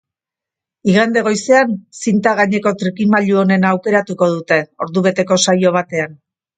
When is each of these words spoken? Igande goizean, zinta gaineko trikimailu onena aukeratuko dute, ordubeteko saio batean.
Igande 0.93 1.23
goizean, 1.27 1.75
zinta 2.05 2.35
gaineko 2.41 2.75
trikimailu 2.81 3.41
onena 3.45 3.73
aukeratuko 3.77 4.33
dute, 4.35 4.63
ordubeteko 4.89 5.43
saio 5.49 5.79
batean. 5.83 6.23